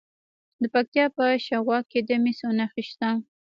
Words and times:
د 0.61 0.63
پکتیا 0.73 1.05
په 1.17 1.23
شواک 1.45 1.83
کې 1.91 1.99
د 2.07 2.09
مسو 2.23 2.47
نښې 2.57 2.83
شته. 2.89 3.09